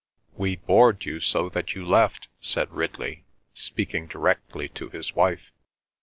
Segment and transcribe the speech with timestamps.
[0.35, 5.51] "We bored you so that you left," said Ridley, speaking directly to his wife.